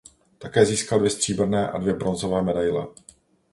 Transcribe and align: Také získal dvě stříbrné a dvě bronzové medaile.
Také 0.37 0.65
získal 0.65 0.99
dvě 0.99 1.09
stříbrné 1.09 1.69
a 1.69 1.77
dvě 1.77 1.93
bronzové 1.93 2.41
medaile. 2.41 2.87